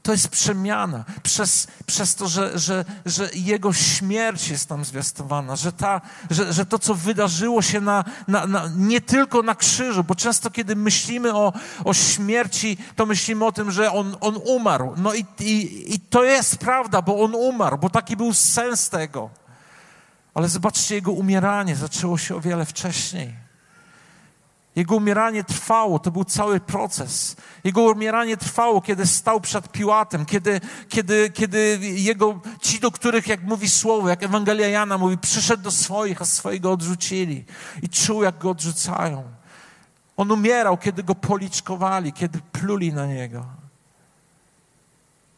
[0.06, 5.72] To jest przemiana przez, przez to, że, że, że Jego śmierć jest tam zwiastowana, że,
[5.72, 10.16] ta, że, że to, co wydarzyło się na, na, na, nie tylko na krzyżu, bo
[10.16, 14.94] często, kiedy myślimy o, o śmierci, to myślimy o tym, że On, on umarł.
[14.98, 19.30] No i, i, i to jest prawda, bo On umarł, bo taki był sens tego.
[20.34, 23.45] Ale zobaczcie, Jego umieranie zaczęło się o wiele wcześniej.
[24.76, 27.36] Jego umieranie trwało, to był cały proces.
[27.64, 33.44] Jego umieranie trwało, kiedy stał przed Piłatem, kiedy, kiedy, kiedy jego, ci, do których, jak
[33.44, 37.46] mówi słowo, jak Ewangelia Jana mówi, przyszedł do swoich, a swojego odrzucili.
[37.82, 39.24] I czuł, jak go odrzucają.
[40.18, 43.46] On umierał, kiedy go policzkowali, kiedy pluli na niego.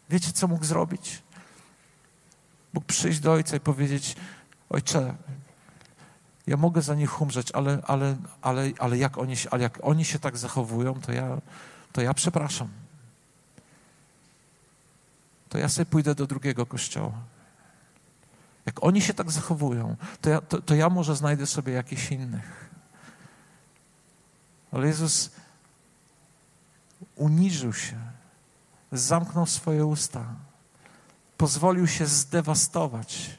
[0.09, 1.21] Wiecie, co mógł zrobić?
[2.73, 4.15] Mógł przyjść do ojca i powiedzieć:
[4.69, 5.15] Ojcze,
[6.47, 10.19] ja mogę za nich umrzeć, ale, ale, ale, ale, jak, oni ale jak oni się
[10.19, 11.37] tak zachowują, to ja,
[11.91, 12.67] to ja przepraszam.
[15.49, 17.13] To ja sobie pójdę do drugiego kościoła.
[18.65, 22.69] Jak oni się tak zachowują, to ja, to, to ja może znajdę sobie jakichś innych.
[24.71, 25.31] Ale Jezus
[27.15, 27.99] uniżył się,
[28.91, 30.25] zamknął swoje usta,
[31.37, 33.37] pozwolił się zdewastować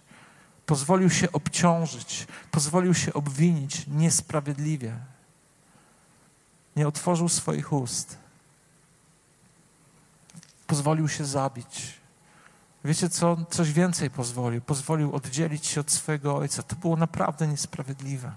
[0.69, 4.97] Pozwolił się obciążyć, pozwolił się obwinić niesprawiedliwie.
[6.77, 8.19] Nie otworzył swoich ust.
[10.67, 11.95] Pozwolił się zabić.
[12.85, 13.37] Wiecie co?
[13.51, 14.61] Coś więcej pozwolił.
[14.61, 16.63] Pozwolił oddzielić się od swojego ojca.
[16.63, 18.33] To było naprawdę niesprawiedliwe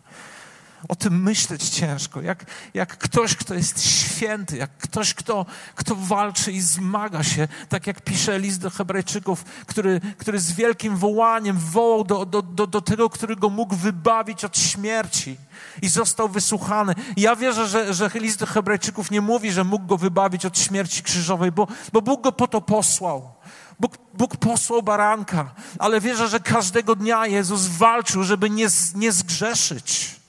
[0.89, 2.22] o tym myśleć ciężko.
[2.22, 7.88] Jak, jak ktoś, kto jest święty, jak ktoś, kto, kto walczy i zmaga się, tak
[7.88, 12.82] jak pisze list do Hebrajczyków, który, który z wielkim wołaniem wołał do, do, do, do
[12.82, 15.38] tego, który go mógł wybawić od śmierci
[15.82, 16.96] i został wysłuchany.
[17.17, 21.04] Ja wierzę, że, że list do Hebrajczyków nie mówi, że mógł go wybawić od śmierci
[21.04, 23.32] krzyżowej, bo, bo Bóg go po to posłał.
[23.80, 30.21] Bóg, Bóg posłał baranka, ale wierzę, że każdego dnia Jezus walczył, żeby nie, nie zgrzeszyć.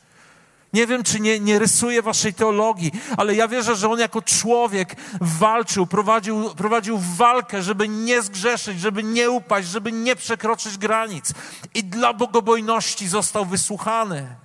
[0.73, 4.97] Nie wiem, czy nie, nie rysuje waszej teologii, ale ja wierzę, że on jako człowiek
[5.21, 11.33] walczył, prowadził, prowadził walkę, żeby nie zgrzeszyć, żeby nie upaść, żeby nie przekroczyć granic.
[11.75, 14.37] I dla bogobojności został wysłuchany.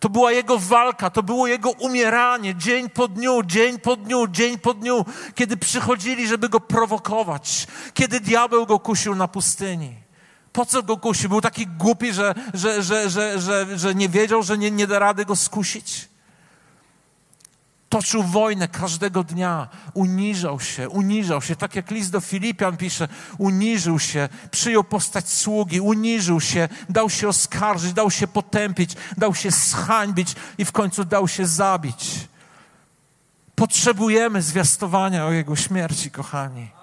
[0.00, 4.58] To była jego walka, to było jego umieranie, dzień po dniu, dzień po dniu, dzień
[4.58, 10.07] po dniu, kiedy przychodzili, żeby go prowokować, kiedy diabeł go kusił na pustyni.
[10.58, 11.28] Po co go kusił?
[11.28, 14.98] Był taki głupi, że, że, że, że, że, że nie wiedział, że nie, nie da
[14.98, 16.08] rady go skusić?
[17.88, 23.98] Toczył wojnę każdego dnia, uniżał się, uniżał się, tak jak list do Filipian pisze, uniżył
[23.98, 30.34] się, przyjął postać sługi, uniżył się, dał się oskarżyć, dał się potępić, dał się zhańbić
[30.58, 32.28] i w końcu dał się zabić.
[33.54, 36.77] Potrzebujemy zwiastowania o Jego śmierci, kochani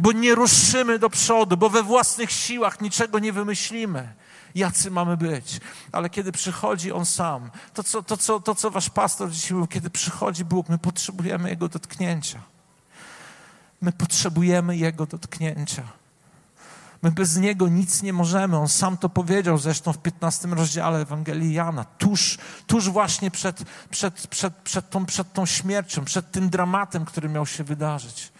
[0.00, 4.12] bo nie ruszymy do przodu, bo we własnych siłach niczego nie wymyślimy.
[4.54, 5.60] Jacy mamy być.
[5.92, 9.66] Ale kiedy przychodzi On sam, to co, to, co, to co wasz pastor dzisiaj mówił,
[9.66, 12.42] kiedy przychodzi Bóg, my potrzebujemy Jego dotknięcia.
[13.82, 15.82] My potrzebujemy Jego dotknięcia.
[17.02, 18.58] My bez Niego nic nie możemy.
[18.58, 21.84] On sam to powiedział zresztą w 15 rozdziale Ewangelii Jana.
[21.84, 27.28] Tuż, tuż właśnie przed, przed, przed, przed, tą, przed tą śmiercią, przed tym dramatem, który
[27.28, 28.32] miał się wydarzyć.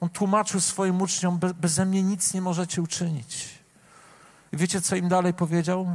[0.00, 3.58] On tłumaczył swoim uczniom, Be, mnie nic nie możecie uczynić.
[4.52, 5.86] I wiecie, co im dalej powiedział?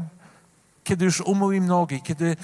[0.84, 2.36] Kiedy już umył im nogi, kiedy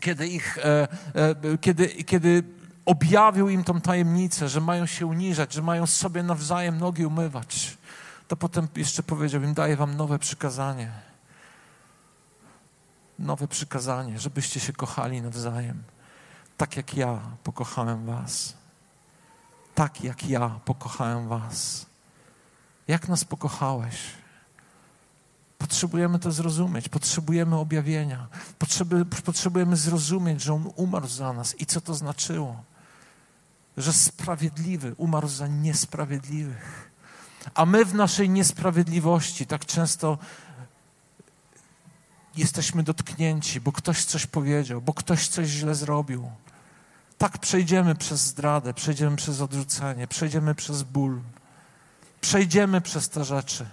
[0.00, 2.42] kiedy ich, e, e, kiedy, kiedy
[2.84, 7.76] objawił im tą tajemnicę, że mają się uniżać, że mają sobie nawzajem nogi umywać,
[8.28, 10.90] to potem jeszcze powiedział im, daję wam nowe przykazanie.
[13.18, 15.82] Nowe przykazanie, żebyście się kochali nawzajem.
[16.56, 18.54] Tak jak ja pokochałem was.
[19.76, 21.86] Tak jak ja pokochałem was.
[22.88, 23.96] Jak nas pokochałeś?
[25.58, 28.26] Potrzebujemy to zrozumieć, potrzebujemy objawienia,
[29.24, 32.62] potrzebujemy zrozumieć, że On umarł za nas i co to znaczyło.
[33.76, 36.90] Że sprawiedliwy umarł za niesprawiedliwych.
[37.54, 40.18] A my w naszej niesprawiedliwości tak często
[42.36, 46.30] jesteśmy dotknięci, bo ktoś coś powiedział, bo ktoś coś źle zrobił.
[47.18, 51.20] Tak przejdziemy przez zdradę, przejdziemy przez odrzucenie, przejdziemy przez ból,
[52.20, 53.66] przejdziemy przez te rzeczy,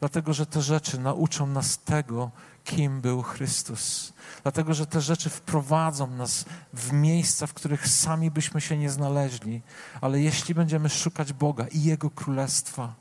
[0.00, 2.30] dlatego że te rzeczy nauczą nas tego,
[2.64, 4.12] kim był Chrystus.
[4.42, 9.62] Dlatego, że te rzeczy wprowadzą nas w miejsca, w których sami byśmy się nie znaleźli,
[10.00, 12.94] ale jeśli będziemy szukać Boga i Jego Królestwa,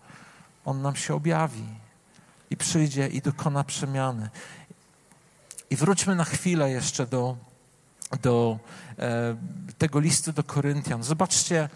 [0.65, 1.65] On nam się objawi
[2.49, 4.29] i przyjdzie i dokona przemiany.
[5.69, 7.37] I wróćmy na chwilę jeszcze do,
[8.21, 8.59] do
[8.99, 9.35] e,
[9.77, 11.03] tego listu do Koryntian.
[11.03, 11.69] Zobaczcie,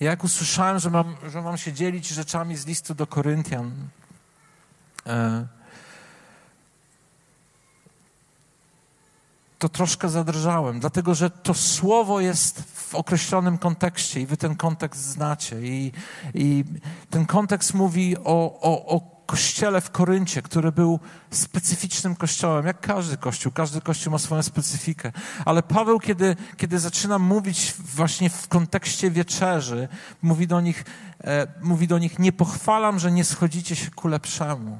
[0.00, 3.88] jak usłyszałem, że mam, że mam się dzielić rzeczami z listu do Koryntian,
[5.06, 5.46] e,
[9.58, 15.02] to troszkę zadrżałem, dlatego że to słowo jest w określonym kontekście i wy ten kontekst
[15.02, 15.62] znacie.
[15.62, 15.92] I,
[16.34, 16.64] i
[17.10, 23.16] ten kontekst mówi o, o, o kościele w Koryncie, który był specyficznym kościołem, jak każdy
[23.16, 23.52] kościół.
[23.52, 25.12] Każdy kościół ma swoją specyfikę.
[25.44, 29.88] Ale Paweł, kiedy, kiedy zaczyna mówić właśnie w kontekście wieczerzy,
[30.22, 30.84] mówi do nich,
[31.24, 34.78] e, mówi do nich, nie pochwalam, że nie schodzicie się ku lepszemu,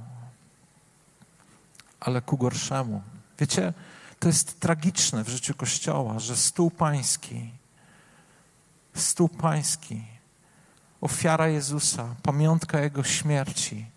[2.01, 3.03] ale ku gorszemu.
[3.39, 3.73] Wiecie,
[4.19, 7.51] to jest tragiczne w życiu Kościoła, że stół pański,
[8.95, 10.05] stół pański,
[11.01, 13.94] ofiara Jezusa, pamiątka Jego śmierci,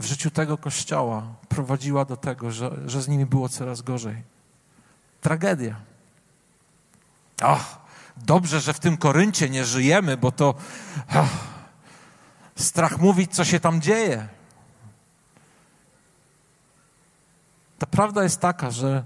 [0.00, 4.22] w życiu tego kościoła prowadziła do tego, że, że z nimi było coraz gorzej.
[5.20, 5.76] Tragedia.
[7.42, 7.78] Ach,
[8.16, 10.54] dobrze, że w tym Koryncie nie żyjemy, bo to
[11.08, 11.30] ach,
[12.56, 14.28] strach mówić, co się tam dzieje.
[17.78, 19.04] Ta prawda jest taka, że,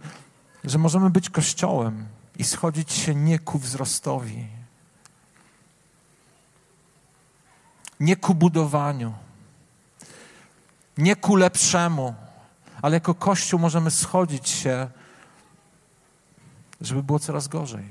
[0.64, 2.06] że możemy być kościołem
[2.38, 4.46] i schodzić się nie ku wzrostowi,
[8.00, 9.14] nie ku budowaniu,
[10.98, 12.14] nie ku lepszemu,
[12.82, 14.88] ale jako Kościół możemy schodzić się,
[16.80, 17.84] żeby było coraz gorzej.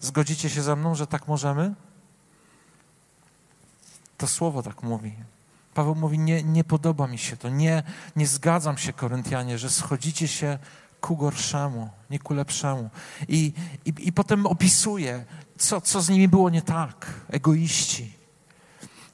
[0.00, 1.74] Zgodzicie się ze mną, że tak możemy?
[4.18, 5.14] To słowo tak mówi.
[5.74, 7.82] Paweł mówi: Nie, nie podoba mi się to, nie,
[8.16, 10.58] nie zgadzam się, Koryntianie, że schodzicie się
[11.00, 12.90] ku gorszemu, nie ku lepszemu.
[13.28, 13.52] I,
[13.84, 15.24] i, i potem opisuje,
[15.58, 17.06] co, co z nimi było nie tak.
[17.28, 18.12] Egoiści,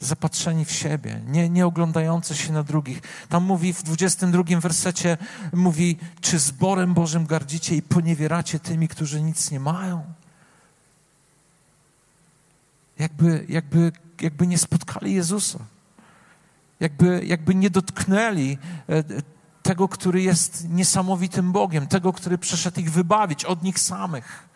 [0.03, 3.03] zapatrzeni w siebie, nie, nie oglądający się na drugich.
[3.29, 5.19] Tam mówi w 22 wersecie,
[5.53, 10.05] mówi, czy zborem Bożym gardzicie i poniewieracie tymi, którzy nic nie mają?
[12.99, 15.59] Jakby, jakby, jakby nie spotkali Jezusa.
[16.81, 19.05] Jakby, jakby nie dotknęli e,
[19.63, 24.49] tego, który jest niesamowitym Bogiem, tego, który przyszedł ich wybawić od nich samych,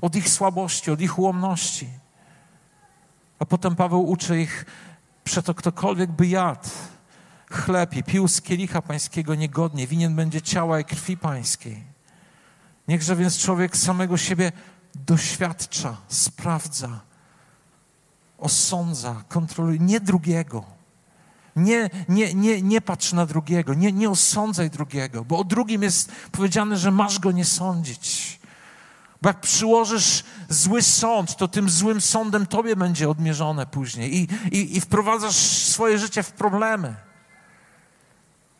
[0.00, 1.88] od ich słabości, od ich ułomności.
[3.38, 4.64] A potem Paweł uczy ich,
[5.24, 6.68] Przeto ktokolwiek by jadł
[7.50, 11.84] chleb i pił z kielicha pańskiego niegodnie, winien będzie ciała i krwi pańskiej.
[12.88, 14.52] Niechże więc człowiek samego siebie
[14.94, 17.00] doświadcza, sprawdza,
[18.38, 20.64] osądza, kontroluje, nie drugiego.
[21.56, 26.12] Nie, nie, nie, nie patrz na drugiego, nie, nie osądzaj drugiego, bo o drugim jest
[26.32, 28.40] powiedziane, że masz go nie sądzić.
[29.24, 34.76] Bo jak przyłożysz zły sąd, to tym złym sądem tobie będzie odmierzone później i, i,
[34.76, 36.94] i wprowadzasz swoje życie w problemy.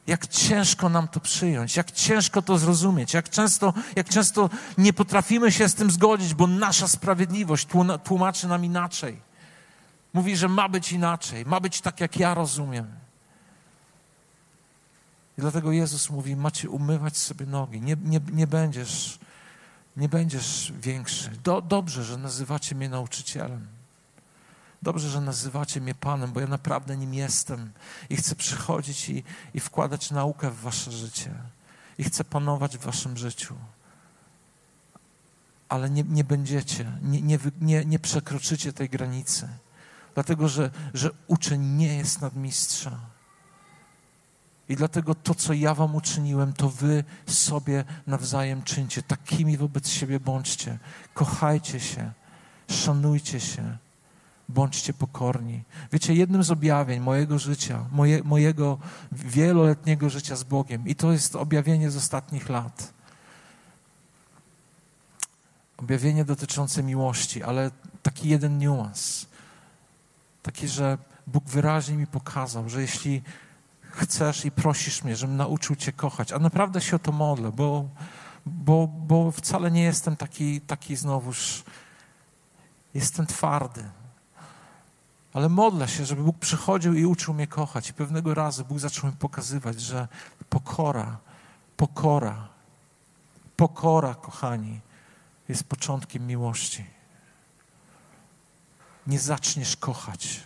[0.06, 5.52] Jak ciężko nam to przyjąć, jak ciężko to zrozumieć, jak często, jak często nie potrafimy
[5.52, 7.68] się z tym zgodzić, bo nasza sprawiedliwość
[8.04, 9.20] tłumaczy nam inaczej.
[10.12, 12.86] Mówi, że ma być inaczej, ma być tak, jak ja rozumiem.
[15.38, 19.18] I dlatego Jezus mówi: Macie umywać sobie nogi, nie, nie, nie będziesz
[19.96, 21.30] nie będziesz większy.
[21.30, 23.66] Do, dobrze, że nazywacie mnie nauczycielem.
[24.82, 27.72] Dobrze, że nazywacie mnie Panem, bo ja naprawdę nim jestem
[28.10, 29.24] i chcę przychodzić i,
[29.54, 31.34] i wkładać naukę w wasze życie.
[31.98, 33.54] I chcę panować w waszym życiu.
[35.68, 39.48] Ale nie, nie będziecie, nie, nie, nie, nie przekroczycie tej granicy.
[40.14, 43.13] Dlatego, że, że uczeń nie jest nadmistrza.
[44.68, 49.02] I dlatego to, co ja wam uczyniłem, to wy sobie nawzajem czyńcie.
[49.02, 50.78] Takimi wobec siebie bądźcie.
[51.14, 52.12] Kochajcie się,
[52.70, 53.76] szanujcie się,
[54.48, 55.62] bądźcie pokorni.
[55.92, 58.78] Wiecie, jednym z objawień mojego życia, moje, mojego
[59.12, 62.92] wieloletniego życia z Bogiem, i to jest objawienie z ostatnich lat.
[65.76, 67.70] Objawienie dotyczące miłości, ale
[68.02, 69.26] taki jeden niuans.
[70.42, 73.22] Taki, że Bóg wyraźnie mi pokazał, że jeśli
[73.94, 77.88] chcesz i prosisz mnie, żebym nauczył Cię kochać, a naprawdę się o to modlę, bo,
[78.46, 81.64] bo, bo wcale nie jestem taki, taki znowuż,
[82.94, 83.84] jestem twardy.
[85.32, 87.90] Ale modlę się, żeby Bóg przychodził i uczył mnie kochać.
[87.90, 90.08] I pewnego razu Bóg zaczął mi pokazywać, że
[90.48, 91.18] pokora,
[91.76, 92.48] pokora,
[93.56, 94.80] pokora, kochani,
[95.48, 96.84] jest początkiem miłości.
[99.06, 100.40] Nie zaczniesz kochać,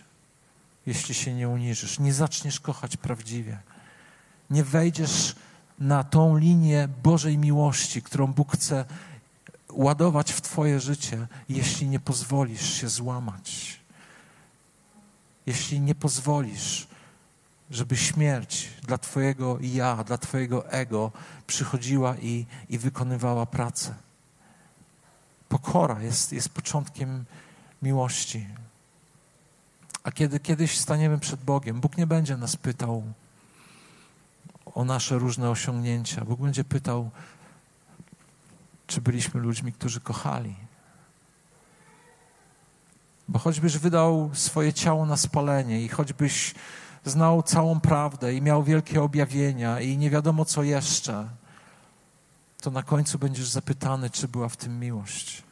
[0.85, 1.99] jeśli się nie uniżysz.
[1.99, 3.59] Nie zaczniesz kochać prawdziwie.
[4.49, 5.35] Nie wejdziesz
[5.79, 8.85] na tą linię Bożej miłości, którą Bóg chce
[9.71, 13.79] ładować w Twoje życie, jeśli nie pozwolisz się złamać.
[15.45, 16.87] Jeśli nie pozwolisz,
[17.71, 21.11] żeby śmierć dla Twojego ja, dla Twojego ego
[21.47, 23.95] przychodziła i, i wykonywała pracę.
[25.49, 27.25] Pokora jest, jest początkiem
[27.81, 28.47] miłości.
[30.03, 33.03] A kiedy kiedyś staniemy przed Bogiem, Bóg nie będzie nas pytał
[34.75, 36.25] o nasze różne osiągnięcia.
[36.25, 37.09] Bóg będzie pytał,
[38.87, 40.55] czy byliśmy ludźmi, którzy kochali.
[43.27, 46.55] Bo choćbyś wydał swoje ciało na spalenie i choćbyś
[47.05, 51.29] znał całą prawdę i miał wielkie objawienia i nie wiadomo co jeszcze,
[52.61, 55.43] to na końcu będziesz zapytany, czy była w tym miłość.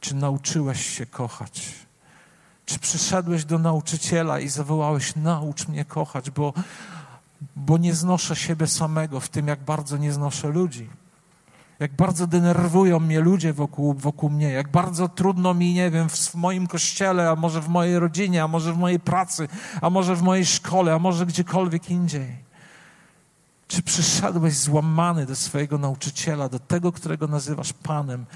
[0.00, 1.72] Czy nauczyłeś się kochać?
[2.66, 6.52] Czy przyszedłeś do nauczyciela i zawołałeś: Naucz mnie kochać, bo,
[7.56, 10.90] bo nie znoszę siebie samego w tym, jak bardzo nie znoszę ludzi.
[11.82, 16.34] Jak bardzo denerwują mnie ludzie wokół, wokół mnie, jak bardzo trudno mi, nie wiem, w
[16.34, 19.48] moim kościele, a może w mojej rodzinie, a może w mojej pracy,
[19.80, 22.36] a może w mojej szkole, a może gdziekolwiek indziej.
[23.68, 28.26] Czy przyszedłeś złamany do swojego nauczyciela, do tego, którego nazywasz Panem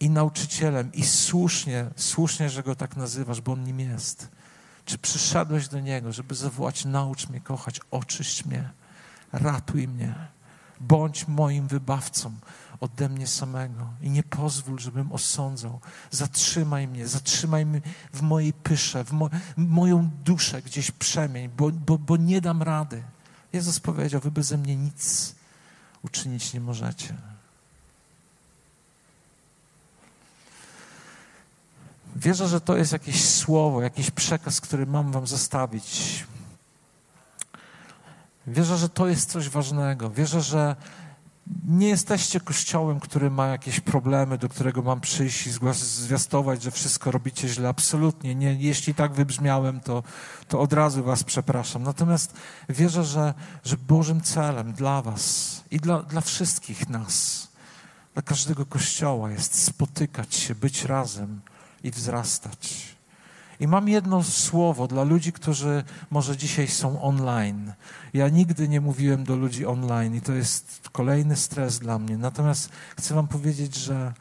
[0.00, 4.28] i nauczycielem i słusznie, słusznie, że go tak nazywasz, bo on nim jest.
[4.84, 8.70] Czy przyszedłeś do niego, żeby zawołać: Naucz mnie kochać, oczyść mnie,
[9.32, 10.14] ratuj mnie,
[10.80, 12.32] bądź moim wybawcą
[12.80, 15.80] ode mnie samego i nie pozwól, żebym osądzał.
[16.10, 17.80] Zatrzymaj mnie, zatrzymaj mnie
[18.12, 23.02] w mojej pysze, w mo moją duszę gdzieś przemień, bo, bo, bo nie dam rady.
[23.52, 25.34] Jezus powiedział: Wy beze mnie nic
[26.02, 27.14] uczynić nie możecie.
[32.16, 36.26] Wierzę, że to jest jakieś słowo, jakiś przekaz, który mam Wam zostawić.
[38.46, 40.10] Wierzę, że to jest coś ważnego.
[40.10, 40.76] Wierzę, że
[41.68, 47.10] nie jesteście kościołem, który ma jakieś problemy, do którego mam przyjść i zwiastować, że wszystko
[47.10, 47.68] robicie źle.
[47.68, 48.54] Absolutnie nie.
[48.54, 50.02] Jeśli tak wybrzmiałem, to,
[50.48, 51.82] to od razu Was przepraszam.
[51.82, 52.34] Natomiast
[52.68, 53.34] wierzę, że,
[53.64, 57.48] że Bożym celem dla Was i dla, dla wszystkich nas,
[58.14, 61.40] dla każdego kościoła jest spotykać się, być razem
[61.82, 62.88] i wzrastać.
[63.60, 67.72] I mam jedno słowo dla ludzi, którzy może dzisiaj są online.
[68.12, 72.18] Ja nigdy nie mówiłem do ludzi online i to jest kolejny stres dla mnie.
[72.18, 74.12] Natomiast chcę Wam powiedzieć, że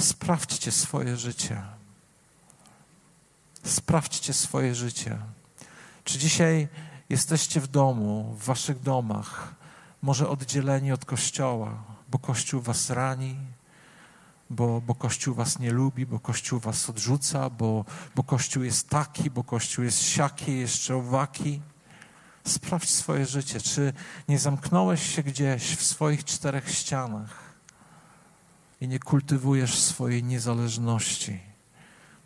[0.00, 1.62] sprawdźcie swoje życie.
[3.64, 5.18] Sprawdźcie swoje życie.
[6.04, 6.68] Czy dzisiaj
[7.08, 9.54] jesteście w domu, w Waszych domach,
[10.02, 13.36] może oddzieleni od Kościoła, bo Kościół Was rani,
[14.52, 17.84] bo, bo Kościół was nie lubi, bo Kościół was odrzuca, bo,
[18.14, 21.60] bo Kościół jest taki, bo Kościół jest siaki, jeszcze owaki.
[22.44, 23.92] Sprawdź swoje życie, czy
[24.28, 27.42] nie zamknąłeś się gdzieś w swoich czterech ścianach
[28.80, 31.40] i nie kultywujesz swojej niezależności.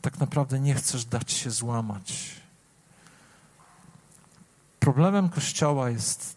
[0.03, 2.41] Tak naprawdę nie chcesz dać się złamać.
[4.81, 6.36] Problemem Kościoła jest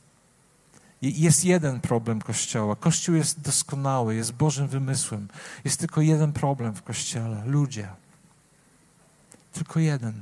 [1.02, 2.76] jest jeden problem Kościoła.
[2.76, 5.28] Kościół jest doskonały, jest Bożym wymysłem.
[5.66, 7.90] Jest tylko jeden problem w Kościele ludzie.
[9.54, 10.14] Tylko jeden.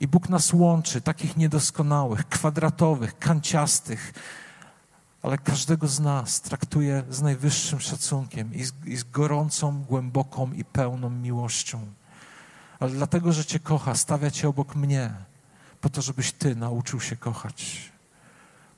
[0.00, 4.12] I Bóg nas łączy, takich niedoskonałych, kwadratowych, kanciastych,
[5.22, 10.64] ale każdego z nas traktuje z najwyższym szacunkiem i z, i z gorącą, głęboką i
[10.64, 11.86] pełną miłością.
[12.80, 15.10] Ale dlatego, że Cię kocha, stawia Cię obok mnie,
[15.80, 17.91] po to, żebyś Ty nauczył się kochać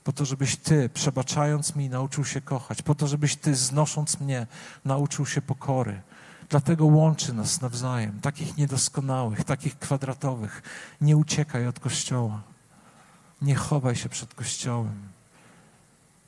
[0.05, 4.47] po to, żebyś Ty, przebaczając mi, nauczył się kochać, po to, żebyś Ty, znosząc mnie,
[4.85, 6.01] nauczył się pokory.
[6.49, 10.63] Dlatego łączy nas nawzajem, takich niedoskonałych, takich kwadratowych.
[11.01, 12.41] Nie uciekaj od Kościoła.
[13.41, 15.09] Nie chowaj się przed Kościołem.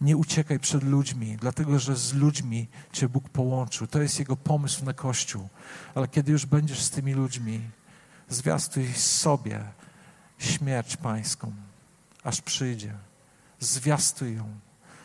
[0.01, 3.88] Nie uciekaj przed ludźmi, dlatego że z ludźmi Cię Bóg połączył.
[3.88, 5.49] To jest Jego pomysł na Kościół.
[5.95, 7.61] Ale kiedy już będziesz z tymi ludźmi,
[8.30, 9.63] zwiastuj sobie
[10.38, 11.51] śmierć Pańską,
[12.23, 13.07] aż przyjdzie.
[13.60, 14.60] Zwiastuj ją.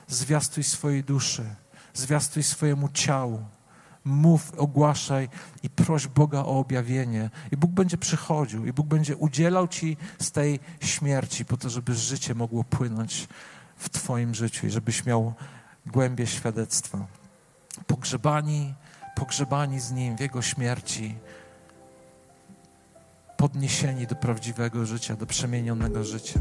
[0.09, 1.55] Zwiastuj swojej duszy.
[1.95, 3.45] Zwiastuj swojemu ciału.
[4.05, 5.29] Mów, ogłaszaj
[5.63, 7.31] i proś Boga o objawienie.
[7.53, 11.95] I Bóg będzie przychodził, i Bóg będzie udzielał Ci z tej śmierci, po to, żeby
[11.95, 13.29] życie mogło płynąć
[13.77, 15.35] w Twoim życiu i żebyś miał
[15.87, 17.07] głębie świadectwa.
[17.87, 18.75] Pogrzebani,
[19.15, 21.15] pogrzebani z Nim w Jego śmierci,
[23.37, 26.41] podniesieni do prawdziwego życia, do przemienionego życia.